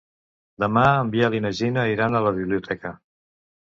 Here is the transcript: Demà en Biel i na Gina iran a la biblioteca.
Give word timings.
Demà 0.63 0.85
en 1.01 1.11
Biel 1.15 1.37
i 1.39 1.41
na 1.47 1.53
Gina 1.61 1.85
iran 1.93 2.17
a 2.17 2.23
la 2.29 2.33
biblioteca. 2.41 2.95